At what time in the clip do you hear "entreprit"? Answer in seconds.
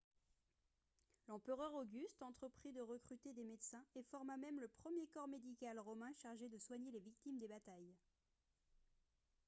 2.23-2.71